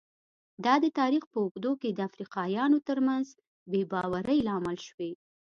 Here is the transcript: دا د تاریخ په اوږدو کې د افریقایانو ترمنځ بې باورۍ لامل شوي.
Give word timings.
دا 0.65 0.73
د 0.83 0.85
تاریخ 0.99 1.23
په 1.31 1.37
اوږدو 1.43 1.71
کې 1.81 1.89
د 1.91 1.99
افریقایانو 2.09 2.77
ترمنځ 2.87 3.25
بې 3.71 3.81
باورۍ 3.91 4.39
لامل 4.47 4.77
شوي. 4.87 5.11